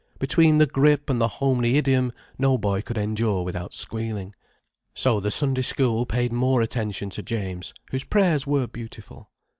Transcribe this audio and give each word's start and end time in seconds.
Between 0.17 0.57
the 0.57 0.65
grip 0.65 1.11
and 1.11 1.21
the 1.21 1.27
homely 1.27 1.77
idiom 1.77 2.11
no 2.39 2.57
boy 2.57 2.81
could 2.81 2.97
endure 2.97 3.43
without 3.43 3.71
squealing. 3.71 4.33
So 4.95 5.19
the 5.19 5.29
Sunday 5.29 5.61
School 5.61 6.07
paid 6.07 6.33
more 6.33 6.63
attention 6.63 7.11
to 7.11 7.21
James, 7.21 7.71
whose 7.91 8.03
prayers 8.03 8.47
were 8.47 8.65
beautiful. 8.65 9.29